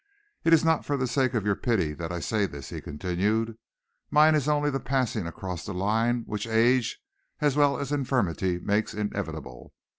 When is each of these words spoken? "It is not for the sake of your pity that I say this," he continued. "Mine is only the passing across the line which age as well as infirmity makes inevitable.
"It 0.43 0.51
is 0.51 0.65
not 0.65 0.83
for 0.83 0.97
the 0.97 1.05
sake 1.05 1.35
of 1.35 1.45
your 1.45 1.55
pity 1.55 1.93
that 1.93 2.11
I 2.11 2.19
say 2.21 2.47
this," 2.47 2.69
he 2.69 2.81
continued. 2.81 3.59
"Mine 4.09 4.33
is 4.33 4.47
only 4.47 4.71
the 4.71 4.79
passing 4.79 5.27
across 5.27 5.63
the 5.63 5.75
line 5.75 6.23
which 6.25 6.47
age 6.47 6.99
as 7.39 7.55
well 7.55 7.77
as 7.77 7.91
infirmity 7.91 8.57
makes 8.57 8.95
inevitable. 8.95 9.75